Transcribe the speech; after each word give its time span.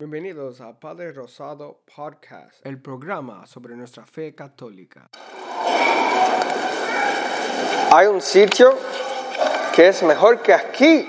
Bienvenidos 0.00 0.60
a 0.60 0.78
Padre 0.78 1.10
Rosado 1.10 1.80
Podcast, 1.96 2.64
el 2.64 2.80
programa 2.80 3.44
sobre 3.48 3.74
nuestra 3.74 4.06
fe 4.06 4.32
católica. 4.32 5.10
Hay 7.90 8.06
un 8.06 8.20
sitio 8.20 8.78
que 9.74 9.88
es 9.88 10.00
mejor 10.04 10.40
que 10.40 10.54
aquí. 10.54 11.04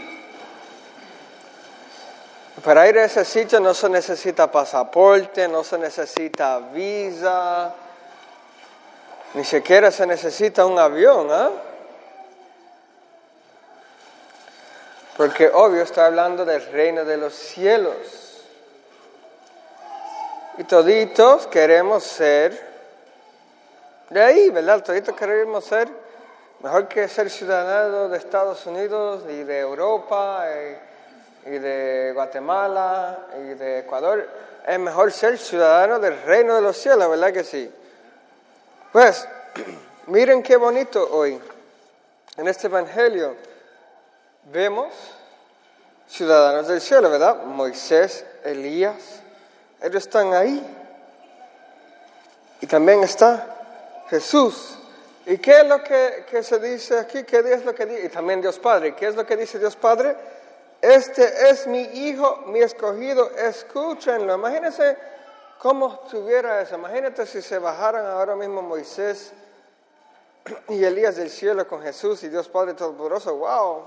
Para 2.64 2.90
ir 2.90 2.98
a 2.98 3.04
ese 3.04 3.24
sitio 3.26 3.60
no 3.60 3.76
se 3.76 3.90
necesita 3.90 4.50
pasaporte, 4.50 5.48
no 5.48 5.64
se 5.64 5.78
necesita 5.78 6.58
visa, 6.58 7.76
ni 9.36 9.44
siquiera 9.44 9.92
se 9.92 10.08
necesita 10.08 10.66
un 10.66 10.80
avión, 10.80 11.28
¿ah? 11.30 11.52
Porque 15.16 15.48
obvio 15.48 15.84
está 15.84 16.08
hablando 16.08 16.44
del 16.44 16.66
reino 16.72 17.06
de 17.06 17.18
los 17.18 17.36
cielos. 17.36 18.29
Y 20.60 20.66
toditos 20.66 21.48
queremos 21.48 22.04
ser 22.04 22.52
de 24.10 24.22
ahí, 24.22 24.50
¿verdad? 24.50 24.84
Toditos 24.84 25.16
queremos 25.16 25.64
ser 25.64 25.88
mejor 26.60 26.90
que 26.90 27.08
ser 27.08 27.30
ciudadanos 27.30 28.12
de 28.12 28.18
Estados 28.18 28.66
Unidos 28.66 29.24
y 29.30 29.44
de 29.44 29.60
Europa 29.60 30.46
y, 31.46 31.52
y 31.52 31.60
de 31.60 32.12
Guatemala 32.14 33.20
y 33.38 33.54
de 33.54 33.80
Ecuador. 33.80 34.28
Es 34.68 34.78
mejor 34.78 35.14
ser 35.14 35.38
ciudadano 35.38 35.98
del 35.98 36.22
reino 36.24 36.56
de 36.56 36.62
los 36.62 36.76
cielos, 36.76 37.10
¿verdad 37.10 37.32
que 37.32 37.46
sí? 37.46 37.74
Pues, 38.92 39.26
miren 40.08 40.44
qué 40.44 40.58
bonito 40.58 41.08
hoy. 41.10 41.40
En 42.36 42.50
este 42.50 42.68
Evangelio 42.68 43.34
vemos 44.52 44.94
ciudadanos 46.10 46.68
del 46.68 46.82
cielo, 46.82 47.10
¿verdad? 47.10 47.46
Moisés, 47.46 48.26
Elías, 48.44 49.22
ellos 49.82 50.04
están 50.04 50.34
ahí. 50.34 50.76
Y 52.62 52.68
también 52.68 53.04
está 53.04 54.06
Jesús. 54.10 54.78
¿Y 55.26 55.38
qué 55.38 55.62
es 55.62 55.68
lo 55.68 55.84
que, 55.84 56.26
que, 56.30 56.44
se 56.44 56.60
dice 56.60 57.00
aquí? 57.00 57.24
¿Qué 57.24 57.40
es 57.40 57.64
lo 57.64 57.74
que 57.74 57.86
dice? 57.86 58.06
Y 58.06 58.10
también 58.10 58.42
Dios 58.42 58.60
Padre. 58.60 58.96
¿Qué 58.96 59.08
es 59.08 59.16
lo 59.16 59.26
que 59.26 59.38
dice 59.38 59.60
Dios 59.60 59.76
Padre? 59.76 60.16
Este 60.82 61.50
es 61.50 61.68
mi 61.68 61.82
hijo, 61.82 62.44
mi 62.48 62.60
escogido, 62.60 63.30
escúchenlo. 63.36 64.36
Imagínense 64.36 64.98
cómo 65.60 66.02
estuviera 66.04 66.62
eso. 66.62 66.76
Imagínate 66.76 67.26
si 67.26 67.42
se 67.42 67.60
bajaran 67.60 68.06
ahora 68.06 68.36
mismo 68.36 68.62
Moisés 68.62 69.34
y 70.70 70.84
Elías 70.84 71.18
del 71.18 71.30
cielo 71.30 71.68
con 71.68 71.82
Jesús 71.82 72.24
y 72.24 72.30
Dios 72.30 72.48
Padre 72.48 72.74
Todopoderoso. 72.74 73.36
¡Wow! 73.36 73.84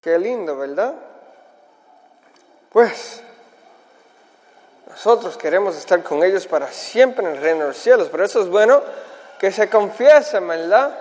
Qué 0.00 0.18
lindo, 0.18 0.56
¿verdad? 0.56 0.94
Pues 2.70 3.22
nosotros 4.94 5.36
queremos 5.36 5.76
estar 5.76 6.00
con 6.04 6.22
ellos 6.22 6.46
para 6.46 6.68
siempre 6.68 7.26
en 7.26 7.32
el 7.32 7.42
reino 7.42 7.62
de 7.62 7.66
los 7.66 7.76
cielos. 7.76 8.08
Por 8.08 8.22
eso 8.22 8.40
es 8.40 8.48
bueno 8.48 8.80
que 9.40 9.50
se 9.50 9.68
confiesen, 9.68 10.46
¿verdad? 10.46 10.96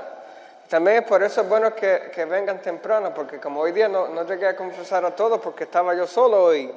También 0.68 1.06
por 1.06 1.22
eso 1.22 1.42
es 1.42 1.48
bueno 1.48 1.76
que, 1.76 2.10
que 2.12 2.26
vengan 2.26 2.60
temprano, 2.60 3.14
porque 3.14 3.40
como 3.40 3.62
hoy 3.62 3.72
día 3.72 3.88
no, 3.88 4.08
no, 4.08 4.26
llegué 4.26 4.48
a 4.48 4.56
confesar 4.56 5.06
a 5.06 5.12
todos 5.12 5.40
porque 5.40 5.66
estaba 5.66 5.94
yo 5.94 6.08
solo 6.08 6.44
hoy. 6.44 6.74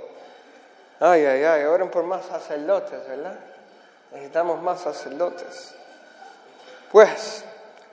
Ay, 1.00 1.24
ay, 1.24 1.42
ay, 1.42 1.64
oren 1.64 1.88
por 1.88 2.04
más 2.04 2.26
sacerdotes, 2.26 3.08
¿verdad? 3.08 3.38
Necesitamos 4.12 4.60
más 4.60 4.82
sacerdotes. 4.82 5.74
Pues, 6.92 7.44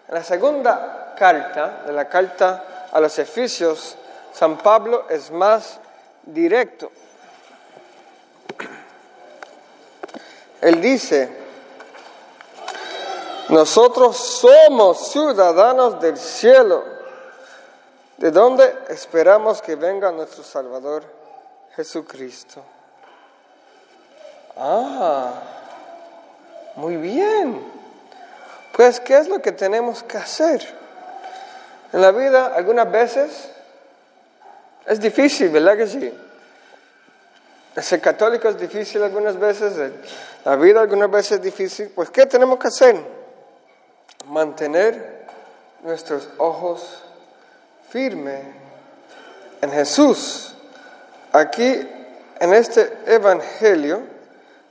en 0.10 0.16
la 0.16 0.24
segunda 0.24 1.16
carta, 1.18 1.84
de 1.86 1.94
la 1.94 2.10
carta 2.10 2.90
a 2.92 3.00
los 3.00 3.18
Efesios, 3.18 3.98
San 4.34 4.58
Pablo 4.58 5.06
es 5.10 5.32
más 5.32 5.80
directo. 6.24 6.92
Él 10.64 10.80
dice, 10.80 11.30
nosotros 13.50 14.16
somos 14.16 15.12
ciudadanos 15.12 16.00
del 16.00 16.16
cielo, 16.18 16.86
de 18.16 18.32
donde 18.32 18.74
esperamos 18.88 19.62
que 19.62 19.76
venga 19.76 20.10
nuestro 20.14 20.42
Salvador 20.42 21.04
Jesucristo. 21.76 22.64
Ah, 24.56 25.34
muy 26.78 26.96
bien. 26.96 27.62
Pues, 28.72 29.02
¿qué 29.02 29.18
es 29.18 29.28
lo 29.28 29.42
que 29.42 29.52
tenemos 29.52 30.02
que 30.04 30.18
hacer? 30.18 30.66
En 31.92 32.00
la 32.00 32.12
vida, 32.12 32.54
algunas 32.56 32.90
veces, 32.90 33.50
es 34.86 35.02
difícil, 35.02 35.50
¿verdad 35.50 35.76
que 35.76 35.88
sí? 35.88 36.23
Ser 37.82 38.02
católico 38.02 38.48
es 38.48 38.60
difícil 38.60 39.02
algunas 39.02 39.40
veces, 39.40 39.74
la 40.46 40.56
vida 40.56 40.82
algunas 40.82 41.10
veces 41.10 41.34
es 41.34 41.42
difícil. 41.42 41.90
Pues, 41.90 42.12
¿qué 42.12 42.28
tenemos 42.28 42.60
que 42.60 42.68
hacer? 42.68 42.96
Mantener 44.28 45.26
nuestros 45.82 46.30
ojos 46.38 47.02
firmes 47.90 48.44
en 49.62 49.72
Jesús. 49.72 50.54
Aquí, 51.32 51.90
en 52.40 52.54
este 52.54 53.00
Evangelio, 53.08 54.02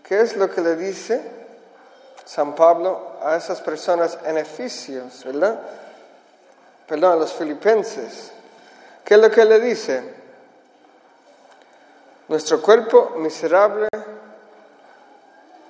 ¿qué 0.04 0.20
es 0.20 0.36
lo 0.36 0.48
que 0.48 0.60
le 0.60 0.76
dice 0.76 1.20
San 2.24 2.54
Pablo 2.54 3.16
a 3.20 3.36
esas 3.36 3.60
personas 3.60 4.16
en 4.24 4.38
Efesios, 4.38 5.24
verdad? 5.24 5.60
Perdón, 6.86 7.12
a 7.14 7.16
los 7.16 7.32
filipenses. 7.32 8.30
¿Qué 9.04 9.14
es 9.14 9.20
lo 9.20 9.30
que 9.30 9.44
le 9.44 9.58
dice? 9.58 10.21
Nuestro 12.32 12.62
cuerpo 12.62 13.12
miserable, 13.16 13.88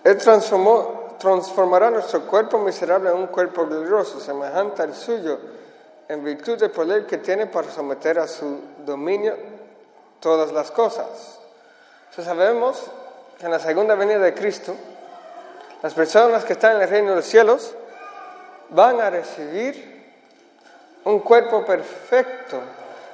Él 0.04 0.16
transformó, 0.16 1.16
transformará 1.18 1.90
nuestro 1.90 2.24
cuerpo 2.24 2.56
miserable 2.56 3.10
en 3.10 3.16
un 3.16 3.26
cuerpo 3.26 3.66
glorioso, 3.66 4.20
semejante 4.20 4.82
al 4.82 4.94
suyo, 4.94 5.40
en 6.06 6.22
virtud 6.22 6.56
del 6.60 6.70
poder 6.70 7.04
que 7.04 7.18
tiene 7.18 7.48
para 7.48 7.68
someter 7.68 8.20
a 8.20 8.28
su 8.28 8.60
dominio 8.86 9.36
todas 10.20 10.52
las 10.52 10.70
cosas. 10.70 11.40
Entonces 12.10 12.26
sabemos 12.26 12.80
que 13.40 13.46
en 13.46 13.50
la 13.50 13.58
segunda 13.58 13.96
venida 13.96 14.20
de 14.20 14.32
Cristo, 14.32 14.76
las 15.82 15.94
personas 15.94 16.44
que 16.44 16.52
están 16.52 16.76
en 16.76 16.82
el 16.82 16.88
reino 16.88 17.10
de 17.10 17.16
los 17.16 17.24
cielos 17.24 17.74
van 18.68 19.00
a 19.00 19.10
recibir 19.10 20.14
un 21.06 21.18
cuerpo 21.18 21.64
perfecto 21.64 22.60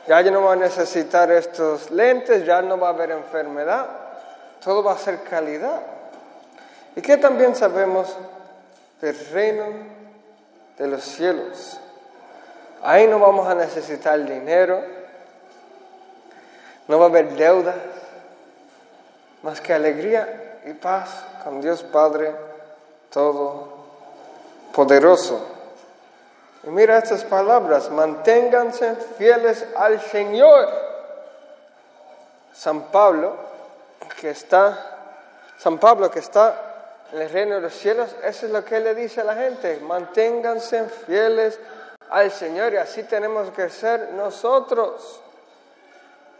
ya 0.08 0.22
no 0.22 0.42
va 0.42 0.54
a 0.54 0.56
necesitar 0.56 1.30
estos 1.30 1.90
lentes, 1.90 2.46
ya 2.46 2.62
no 2.62 2.78
va 2.78 2.88
a 2.88 2.92
haber 2.92 3.10
enfermedad, 3.10 3.86
todo 4.64 4.82
va 4.82 4.92
a 4.92 4.98
ser 4.98 5.22
calidad. 5.22 5.82
¿Y 6.96 7.02
qué 7.02 7.18
también 7.18 7.54
sabemos 7.54 8.16
del 9.02 9.18
reino 9.30 9.66
de 10.78 10.86
los 10.86 11.02
cielos? 11.02 11.78
Ahí 12.82 13.06
no 13.06 13.18
vamos 13.18 13.46
a 13.46 13.54
necesitar 13.54 14.24
dinero, 14.24 14.82
no 16.86 16.98
va 16.98 17.04
a 17.04 17.08
haber 17.08 17.36
deudas, 17.36 17.76
más 19.42 19.60
que 19.60 19.74
alegría 19.74 20.60
y 20.64 20.72
paz 20.72 21.10
con 21.44 21.60
Dios 21.60 21.82
Padre 21.82 22.34
Todopoderoso. 23.10 25.57
Y 26.64 26.70
mira 26.70 26.98
estas 26.98 27.24
palabras, 27.24 27.90
manténganse 27.90 28.96
fieles 29.16 29.64
al 29.76 30.00
Señor. 30.00 30.68
San 32.52 32.90
Pablo, 32.90 33.36
que 34.20 34.30
está, 34.30 34.76
San 35.58 35.78
Pablo 35.78 36.10
que 36.10 36.18
está 36.18 36.96
en 37.12 37.22
el 37.22 37.30
reino 37.30 37.54
de 37.56 37.60
los 37.60 37.74
cielos, 37.74 38.14
eso 38.24 38.46
es 38.46 38.52
lo 38.52 38.64
que 38.64 38.80
le 38.80 38.94
dice 38.94 39.20
a 39.20 39.24
la 39.24 39.34
gente, 39.34 39.78
manténganse 39.80 40.84
fieles 41.06 41.58
al 42.10 42.30
Señor 42.30 42.72
y 42.72 42.76
así 42.78 43.04
tenemos 43.04 43.50
que 43.52 43.68
ser 43.70 44.12
nosotros. 44.12 45.20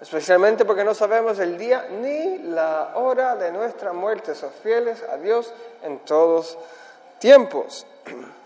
Especialmente 0.01 0.65
porque 0.65 0.85
no 0.85 0.95
sabemos 0.95 1.39
el 1.41 1.59
día 1.59 1.87
ni 1.91 2.39
la 2.39 2.93
hora 2.95 3.35
de 3.35 3.51
nuestra 3.51 3.93
muerte. 3.93 4.35
Son 4.35 4.51
fieles 4.63 5.03
a 5.03 5.17
Dios 5.17 5.53
en 5.83 5.99
todos 6.01 6.57
tiempos. 7.19 7.87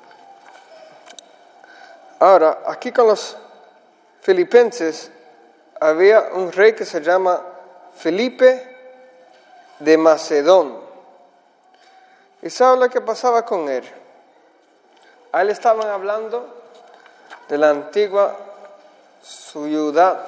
Ahora, 2.23 2.63
aquí 2.67 2.93
con 2.93 3.09
los 3.09 3.37
filipenses 4.21 5.11
había 5.81 6.29
un 6.35 6.53
rey 6.53 6.73
que 6.73 6.85
se 6.85 7.01
llama 7.01 7.43
Felipe 7.97 8.77
de 9.81 9.99
Macedón. 9.99 10.79
¿Y 12.41 12.49
sabe 12.49 12.79
lo 12.79 12.89
que 12.89 13.01
pasaba 13.01 13.45
con 13.45 13.69
él? 13.69 13.83
A 15.33 15.43
él 15.43 15.51
estaban 15.51 15.89
hablando 15.89 16.47
de 17.49 17.59
la 17.59 17.71
antigua 17.71 18.37
ciudad 19.21 20.25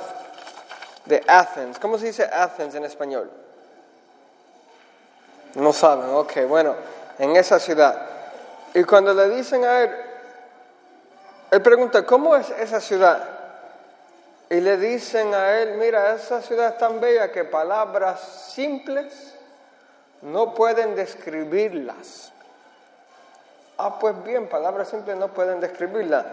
de 1.04 1.22
Athens. 1.28 1.78
¿Cómo 1.78 1.96
se 1.96 2.06
dice 2.06 2.24
Athens 2.24 2.74
en 2.74 2.86
español? 2.86 3.30
No 5.54 5.72
saben, 5.72 6.10
ok, 6.12 6.44
bueno, 6.48 6.74
en 7.20 7.36
esa 7.36 7.60
ciudad. 7.60 8.04
Y 8.74 8.82
cuando 8.82 9.14
le 9.14 9.28
dicen 9.28 9.64
a 9.64 9.82
él, 9.82 10.03
él 11.50 11.62
pregunta, 11.62 12.04
¿cómo 12.04 12.34
es 12.36 12.50
esa 12.50 12.80
ciudad? 12.80 13.34
y 14.50 14.60
le 14.60 14.76
dicen 14.76 15.34
a 15.34 15.58
él, 15.58 15.74
mira, 15.78 16.14
esa 16.14 16.42
ciudad 16.42 16.68
es 16.68 16.78
tan 16.78 17.00
bella 17.00 17.32
que 17.32 17.44
palabras 17.44 18.20
simples 18.54 19.34
no 20.22 20.54
pueden 20.54 20.94
describirlas. 20.94 22.32
Ah, 23.78 23.98
pues 23.98 24.22
bien, 24.22 24.48
palabras 24.48 24.88
simples 24.88 25.16
no 25.16 25.28
pueden 25.28 25.60
describirla. 25.60 26.24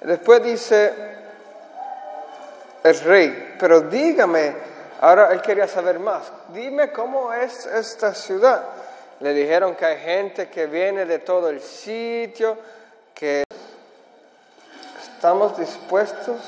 Después 0.00 0.42
dice 0.42 0.92
el 2.84 3.00
rey, 3.00 3.56
pero 3.58 3.80
dígame, 3.80 4.54
ahora 5.00 5.32
él 5.32 5.40
quería 5.40 5.66
saber 5.66 5.98
más, 5.98 6.30
dime 6.52 6.92
cómo 6.92 7.32
es 7.32 7.66
esta 7.66 8.14
ciudad. 8.14 8.62
Le 9.20 9.32
dijeron 9.32 9.74
que 9.74 9.86
hay 9.86 9.98
gente 9.98 10.48
que 10.50 10.66
viene 10.66 11.06
de 11.06 11.18
todo 11.20 11.48
el 11.48 11.60
sitio, 11.60 12.58
que 13.14 13.45
estamos 15.16 15.58
dispuestos 15.58 16.38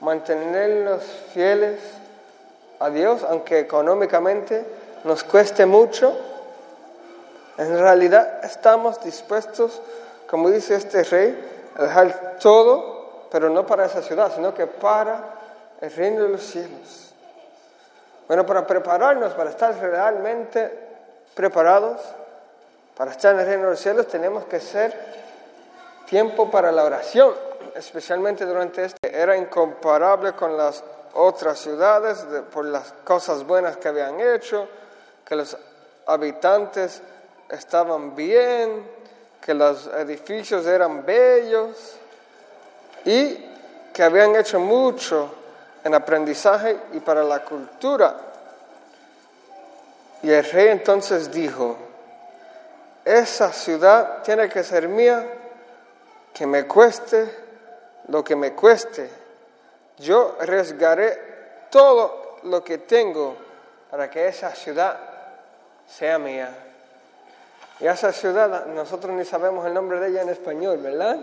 a 0.00 0.04
mantenernos 0.04 1.02
fieles 1.32 1.80
a 2.80 2.88
Dios, 2.88 3.22
aunque 3.28 3.58
económicamente 3.58 4.64
nos 5.04 5.22
cueste 5.22 5.66
mucho 5.66 6.16
en 7.56 7.78
realidad 7.78 8.44
estamos 8.44 9.02
dispuestos, 9.04 9.80
como 10.28 10.50
dice 10.50 10.74
este 10.74 11.04
rey, 11.04 11.70
a 11.76 11.82
dejar 11.84 12.36
todo, 12.40 13.28
pero 13.30 13.48
no 13.48 13.64
para 13.66 13.86
esa 13.86 14.02
ciudad, 14.02 14.32
sino 14.34 14.54
que 14.54 14.66
para 14.66 15.20
el 15.80 15.94
reino 15.94 16.24
de 16.24 16.28
los 16.30 16.42
cielos. 16.42 17.12
Bueno, 18.26 18.44
para 18.44 18.66
prepararnos, 18.66 19.34
para 19.34 19.50
estar 19.50 19.76
realmente 19.78 20.72
preparados, 21.34 22.00
para 22.96 23.12
estar 23.12 23.34
en 23.34 23.40
el 23.40 23.46
reino 23.46 23.64
de 23.64 23.70
los 23.70 23.80
cielos, 23.80 24.08
tenemos 24.08 24.44
que 24.46 24.58
ser 24.58 24.96
tiempo 26.06 26.50
para 26.50 26.72
la 26.72 26.84
oración, 26.84 27.34
especialmente 27.74 28.44
durante 28.44 28.84
este. 28.84 28.98
Era 29.10 29.36
incomparable 29.36 30.32
con 30.32 30.56
las 30.56 30.82
otras 31.14 31.58
ciudades 31.58 32.24
por 32.52 32.64
las 32.64 32.92
cosas 33.04 33.44
buenas 33.44 33.76
que 33.76 33.88
habían 33.88 34.20
hecho, 34.20 34.68
que 35.24 35.36
los 35.36 35.56
habitantes 36.06 37.00
estaban 37.48 38.14
bien, 38.16 38.84
que 39.40 39.54
los 39.54 39.86
edificios 39.86 40.66
eran 40.66 41.04
bellos 41.04 41.96
y 43.04 43.50
que 43.92 44.02
habían 44.02 44.34
hecho 44.36 44.58
mucho 44.58 45.32
en 45.84 45.94
aprendizaje 45.94 46.76
y 46.92 47.00
para 47.00 47.22
la 47.22 47.44
cultura. 47.44 48.16
Y 50.22 50.30
el 50.30 50.44
rey 50.50 50.68
entonces 50.68 51.30
dijo, 51.30 51.76
esa 53.04 53.52
ciudad 53.52 54.22
tiene 54.22 54.48
que 54.48 54.64
ser 54.64 54.88
mía, 54.88 55.26
que 56.32 56.46
me 56.46 56.66
cueste 56.66 57.43
lo 58.08 58.22
que 58.22 58.36
me 58.36 58.52
cueste. 58.52 59.08
Yo 59.98 60.36
arriesgaré 60.40 61.66
todo 61.70 62.38
lo 62.44 62.62
que 62.62 62.78
tengo 62.78 63.36
para 63.90 64.10
que 64.10 64.28
esa 64.28 64.54
ciudad 64.54 64.98
sea 65.86 66.18
mía. 66.18 66.50
Y 67.80 67.86
esa 67.86 68.12
ciudad, 68.12 68.66
nosotros 68.66 69.12
ni 69.14 69.24
sabemos 69.24 69.66
el 69.66 69.74
nombre 69.74 69.98
de 70.00 70.08
ella 70.08 70.22
en 70.22 70.28
español, 70.28 70.78
¿verdad? 70.78 71.18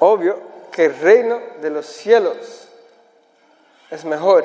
Obvio 0.00 0.38
que 0.70 0.86
el 0.86 0.98
reino 0.98 1.40
de 1.60 1.70
los 1.70 1.86
cielos 1.86 2.68
es 3.90 4.04
mejor 4.04 4.44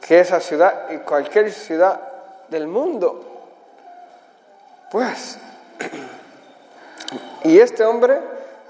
que 0.00 0.20
esa 0.20 0.40
ciudad 0.40 0.90
y 0.90 0.98
cualquier 0.98 1.52
ciudad 1.52 2.00
del 2.48 2.66
mundo. 2.66 3.24
Pues, 4.90 5.38
y 7.44 7.58
este 7.58 7.84
hombre, 7.84 8.20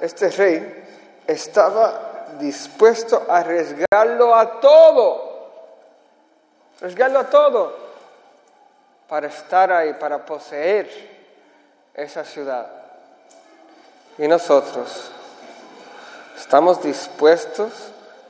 este 0.00 0.29
rey, 0.31 0.85
estaba 1.26 2.26
dispuesto 2.38 3.26
a 3.29 3.38
arriesgarlo 3.38 4.35
a 4.35 4.61
todo, 4.61 5.50
arriesgarlo 6.81 7.19
a 7.19 7.25
todo 7.25 7.76
para 9.09 9.29
estar 9.29 9.73
ahí, 9.73 9.94
para 9.94 10.25
poseer 10.25 10.88
esa 11.94 12.25
ciudad. 12.25 12.67
Y 14.19 14.29
nosotros 14.29 15.11
estamos 16.37 16.82
dispuestos 16.82 17.73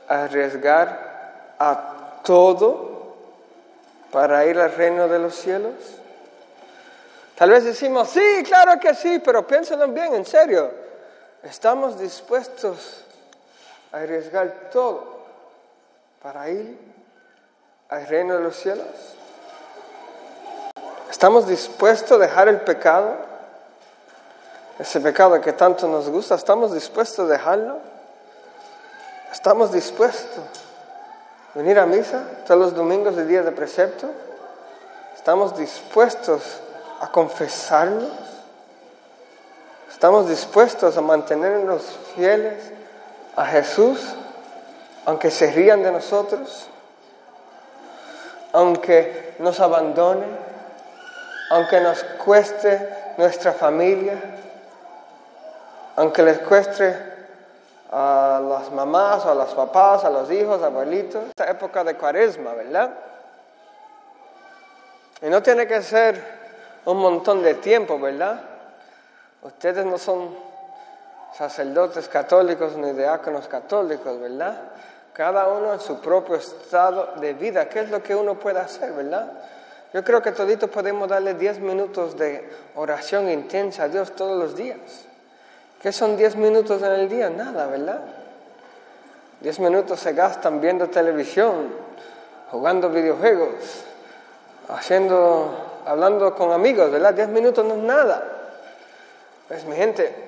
a 0.07 0.23
arriesgar 0.23 1.55
a 1.59 2.21
todo 2.23 3.15
para 4.11 4.45
ir 4.45 4.59
al 4.59 4.71
reino 4.73 5.07
de 5.07 5.19
los 5.19 5.35
cielos. 5.35 5.73
Tal 7.39 7.51
vez 7.51 7.63
decimos, 7.63 8.09
sí, 8.09 8.43
claro 8.45 8.77
que 8.81 8.93
sí, 8.93 9.19
pero 9.19 9.47
piénsenlo 9.47 9.87
bien, 9.87 10.13
en 10.13 10.25
serio. 10.25 10.69
¿Estamos 11.41 11.97
dispuestos 11.97 13.05
a 13.93 13.99
arriesgar 13.99 14.69
todo 14.73 15.19
para 16.21 16.49
ir 16.49 16.77
al 17.87 18.05
reino 18.07 18.33
de 18.33 18.43
los 18.43 18.57
cielos? 18.57 18.85
¿Estamos 21.09 21.47
dispuestos 21.47 22.11
a 22.11 22.17
dejar 22.17 22.49
el 22.49 22.59
pecado? 22.59 23.15
Ese 24.77 24.99
pecado 24.99 25.39
que 25.39 25.53
tanto 25.53 25.87
nos 25.87 26.09
gusta, 26.09 26.35
¿estamos 26.35 26.73
dispuestos 26.73 27.19
a 27.19 27.31
dejarlo? 27.31 27.77
¿Estamos 29.31 29.71
dispuestos 29.71 30.43
a 31.55 31.57
venir 31.57 31.79
a 31.79 31.85
misa 31.85 32.21
todos 32.45 32.59
los 32.59 32.75
domingos 32.75 33.15
de 33.15 33.25
día 33.25 33.43
de 33.43 33.53
precepto? 33.53 34.09
¿Estamos 35.15 35.57
dispuestos 35.57 36.43
a 36.99 37.07
confesarnos? 37.11 38.09
¿Estamos 39.91 40.29
dispuestos 40.29 40.97
a 40.97 41.01
mantenernos 41.01 41.83
fieles 42.15 42.71
a 43.35 43.45
Jesús, 43.45 43.99
aunque 45.05 45.31
se 45.31 45.51
rían 45.51 45.83
de 45.83 45.91
nosotros? 45.91 46.67
Aunque 48.53 49.35
nos 49.39 49.59
abandonen? 49.59 50.49
aunque 51.49 51.81
nos 51.81 52.03
cueste 52.23 53.13
nuestra 53.17 53.53
familia, 53.53 54.17
aunque 55.95 56.21
les 56.21 56.39
cueste 56.39 56.95
a 57.91 58.39
las 58.41 58.71
mamás, 58.71 59.25
a 59.25 59.33
los 59.33 59.53
papás, 59.53 60.05
a 60.05 60.09
los 60.11 60.31
hijos, 60.31 60.61
abuelitos, 60.61 61.25
esta 61.29 61.49
época 61.49 61.83
de 61.83 61.95
cuaresma, 61.95 62.53
¿verdad? 62.53 62.91
Y 65.21 65.27
no 65.27 65.41
tiene 65.41 65.67
que 65.67 65.81
ser 65.81 66.38
un 66.85 66.97
montón 66.97 67.43
de 67.43 67.55
tiempo, 67.55 67.99
¿verdad? 67.99 68.41
Ustedes 69.41 69.85
no 69.85 69.97
son 69.97 70.35
sacerdotes 71.37 72.07
católicos 72.07 72.75
ni 72.75 72.91
diáconos 72.91 73.47
católicos, 73.47 74.19
¿verdad? 74.19 74.61
Cada 75.13 75.47
uno 75.47 75.73
en 75.73 75.79
su 75.79 75.99
propio 75.99 76.35
estado 76.35 77.13
de 77.19 77.33
vida. 77.33 77.67
¿Qué 77.69 77.81
es 77.81 77.89
lo 77.89 78.01
que 78.01 78.15
uno 78.15 78.35
puede 78.35 78.59
hacer, 78.59 78.91
verdad? 78.93 79.31
Yo 79.93 80.03
creo 80.03 80.21
que 80.21 80.31
toditos 80.31 80.69
podemos 80.69 81.09
darle 81.09 81.33
10 81.33 81.59
minutos 81.59 82.17
de 82.17 82.49
oración 82.75 83.29
intensa 83.29 83.83
a 83.83 83.87
Dios 83.89 84.15
todos 84.15 84.37
los 84.37 84.55
días. 84.55 84.77
¿Qué 85.81 85.91
son 85.91 86.15
10 86.15 86.35
minutos 86.35 86.81
en 86.83 86.91
el 86.91 87.09
día? 87.09 87.29
Nada, 87.29 87.65
¿verdad? 87.67 88.01
10 89.41 89.59
minutos 89.61 89.99
se 89.99 90.13
gastan 90.13 90.59
viendo 90.59 90.89
televisión, 90.89 91.69
jugando 92.51 92.89
videojuegos, 92.89 93.53
haciendo, 94.67 95.68
hablando 95.89 96.35
con 96.35 96.51
amigos, 96.51 96.91
¿verdad? 96.91 97.15
10 97.15 97.29
minutos 97.29 97.65
no 97.65 97.73
es 97.73 97.79
nada. 97.79 98.23
Pues 99.47 99.65
mi 99.65 99.75
gente, 99.75 100.27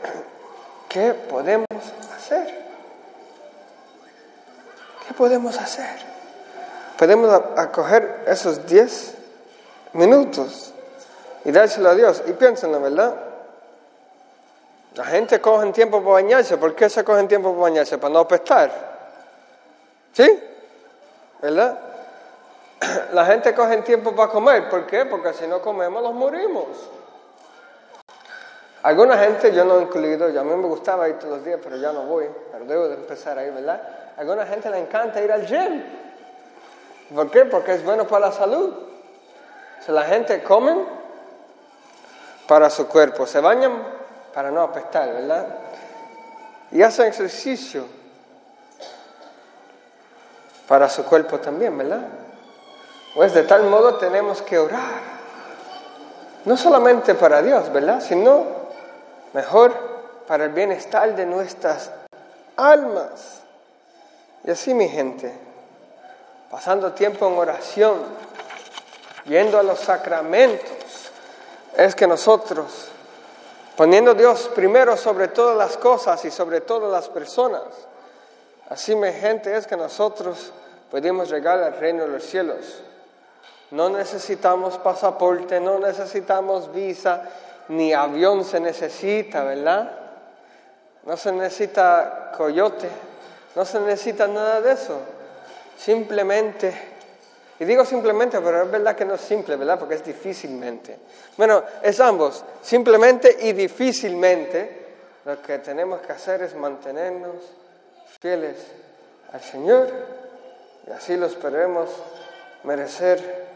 ¿qué 0.89 1.13
podemos 1.13 1.67
hacer? 2.15 2.47
¿Qué 5.07 5.13
podemos 5.13 5.59
hacer? 5.59 5.99
Podemos 6.97 7.41
acoger 7.55 8.23
esos 8.25 8.65
10 8.65 9.13
minutos 9.93 10.73
y 11.45 11.51
dárselo 11.51 11.89
a 11.89 11.95
Dios. 11.95 12.23
Y 12.25 12.33
piénsenlo, 12.33 12.81
¿verdad? 12.81 13.13
La 14.95 15.05
gente 15.05 15.39
coge 15.39 15.71
tiempo 15.73 15.99
para 15.99 16.13
bañarse. 16.13 16.57
¿Por 16.57 16.73
qué 16.73 16.89
se 16.89 17.03
cogen 17.03 17.27
tiempo 17.27 17.51
para 17.51 17.61
bañarse? 17.61 17.99
Para 17.99 18.13
no 18.13 18.19
apestar. 18.21 18.71
¿Sí? 20.11 20.39
¿Verdad? 21.39 21.90
La 23.13 23.25
gente 23.25 23.53
coge 23.53 23.77
tiempo 23.77 24.15
para 24.15 24.31
comer. 24.31 24.69
¿Por 24.69 24.85
qué? 24.85 25.05
Porque 25.05 25.33
si 25.33 25.47
no 25.47 25.61
comemos, 25.61 26.01
nos 26.01 26.13
morimos. 26.13 26.65
Alguna 28.83 29.17
gente, 29.17 29.53
yo 29.53 29.63
no 29.63 29.79
incluido, 29.79 30.29
ya 30.29 30.41
a 30.41 30.43
mí 30.43 30.55
me 30.55 30.67
gustaba 30.67 31.07
ir 31.07 31.19
todos 31.19 31.37
los 31.37 31.45
días, 31.45 31.59
pero 31.63 31.77
ya 31.77 31.91
no 31.91 32.01
voy, 32.03 32.27
pero 32.51 32.65
debo 32.65 32.87
de 32.87 32.95
empezar 32.95 33.37
ahí, 33.37 33.51
¿verdad? 33.51 33.79
A 34.17 34.21
alguna 34.21 34.45
gente 34.47 34.71
le 34.71 34.79
encanta 34.79 35.21
ir 35.21 35.31
al 35.31 35.45
gym. 35.45 35.83
¿Por 37.13 37.29
qué? 37.29 37.45
Porque 37.45 37.73
es 37.73 37.83
bueno 37.83 38.07
para 38.07 38.27
la 38.27 38.31
salud. 38.31 38.73
Si 39.85 39.91
la 39.91 40.03
gente 40.03 40.41
come 40.41 40.73
para 42.47 42.71
su 42.71 42.87
cuerpo, 42.87 43.27
se 43.27 43.39
bañan 43.39 43.83
para 44.33 44.49
no 44.49 44.61
apestar, 44.63 45.13
¿verdad? 45.13 45.45
Y 46.71 46.81
hacen 46.81 47.07
ejercicio 47.07 47.85
para 50.67 50.89
su 50.89 51.03
cuerpo 51.03 51.37
también, 51.37 51.77
¿verdad? 51.77 52.01
Pues 53.13 53.33
de 53.33 53.43
tal 53.43 53.63
modo 53.63 53.95
tenemos 53.95 54.41
que 54.41 54.57
orar. 54.57 55.01
No 56.45 56.55
solamente 56.55 57.13
para 57.13 57.41
Dios, 57.41 57.71
¿verdad? 57.71 58.01
Sino 58.01 58.45
mejor 59.33 59.73
para 60.27 60.45
el 60.45 60.51
bienestar 60.51 61.15
de 61.15 61.25
nuestras 61.25 61.91
almas. 62.55 63.41
Y 64.43 64.51
así 64.51 64.73
mi 64.73 64.87
gente, 64.87 65.31
pasando 66.49 66.93
tiempo 66.93 67.27
en 67.27 67.37
oración, 67.37 67.97
yendo 69.25 69.59
a 69.59 69.63
los 69.63 69.79
sacramentos, 69.79 71.11
es 71.75 71.93
que 71.95 72.07
nosotros, 72.07 72.87
poniendo 73.75 74.11
a 74.11 74.15
Dios 74.15 74.49
primero 74.55 74.97
sobre 74.97 75.27
todas 75.27 75.55
las 75.57 75.77
cosas 75.77 76.23
y 76.25 76.31
sobre 76.31 76.61
todas 76.61 76.91
las 76.91 77.09
personas, 77.09 77.63
así 78.69 78.95
mi 78.95 79.11
gente 79.11 79.55
es 79.55 79.67
que 79.67 79.77
nosotros 79.77 80.51
podemos 80.89 81.29
llegar 81.29 81.61
al 81.61 81.77
reino 81.77 82.03
de 82.03 82.09
los 82.09 82.23
cielos. 82.23 82.83
No 83.71 83.89
necesitamos 83.89 84.77
pasaporte, 84.77 85.59
no 85.59 85.79
necesitamos 85.79 86.73
visa, 86.73 87.23
ni 87.69 87.93
avión 87.93 88.43
se 88.43 88.59
necesita, 88.59 89.43
¿verdad? 89.43 89.91
No 91.05 91.15
se 91.15 91.31
necesita 91.31 92.33
coyote, 92.35 92.89
no 93.55 93.63
se 93.63 93.79
necesita 93.79 94.27
nada 94.27 94.59
de 94.59 94.73
eso. 94.73 94.99
Simplemente, 95.77 96.73
y 97.59 97.65
digo 97.65 97.85
simplemente, 97.85 98.39
pero 98.41 98.63
es 98.63 98.71
verdad 98.71 98.95
que 98.95 99.05
no 99.05 99.15
es 99.15 99.21
simple, 99.21 99.55
¿verdad? 99.55 99.79
Porque 99.79 99.95
es 99.95 100.03
difícilmente. 100.03 100.99
Bueno, 101.37 101.63
es 101.81 101.99
ambos, 101.99 102.43
simplemente 102.61 103.37
y 103.39 103.53
difícilmente. 103.53 104.79
Lo 105.23 105.41
que 105.41 105.59
tenemos 105.59 106.01
que 106.01 106.11
hacer 106.11 106.41
es 106.41 106.55
mantenernos 106.55 107.35
fieles 108.19 108.57
al 109.31 109.41
Señor 109.41 109.87
y 110.87 110.91
así 110.91 111.15
lo 111.15 111.27
esperemos 111.27 111.89
merecer 112.63 113.50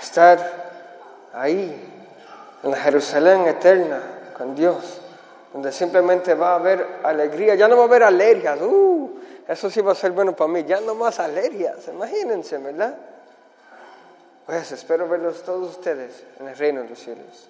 estar 0.00 1.30
ahí, 1.32 1.92
en 2.62 2.70
la 2.70 2.76
Jerusalén 2.76 3.46
eterna, 3.46 4.00
con 4.36 4.54
Dios, 4.54 5.00
donde 5.52 5.72
simplemente 5.72 6.34
va 6.34 6.52
a 6.52 6.54
haber 6.56 6.86
alegría, 7.02 7.54
ya 7.54 7.68
no 7.68 7.76
va 7.76 7.82
a 7.82 7.86
haber 7.86 8.02
alergias, 8.02 8.60
uh, 8.60 9.20
eso 9.48 9.70
sí 9.70 9.80
va 9.80 9.92
a 9.92 9.94
ser 9.94 10.12
bueno 10.12 10.34
para 10.34 10.48
mí, 10.48 10.64
ya 10.64 10.80
no 10.80 10.94
más 10.94 11.20
alergias, 11.20 11.88
imagínense, 11.88 12.58
¿verdad? 12.58 12.94
Pues 14.44 14.70
espero 14.72 15.08
verlos 15.08 15.42
todos 15.42 15.70
ustedes 15.70 16.22
en 16.38 16.48
el 16.48 16.56
reino 16.56 16.82
de 16.82 16.88
los 16.90 16.98
cielos. 16.98 17.48